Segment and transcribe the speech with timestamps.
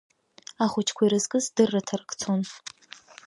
[0.63, 2.41] Ахәыҷқәа ирызкыз дырраҭарак цон.